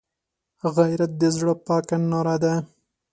غیرت 0.75 1.11
د 1.21 1.23
زړه 1.35 1.53
پاکه 1.65 1.95
ناره 2.09 2.35
ده 2.43 2.53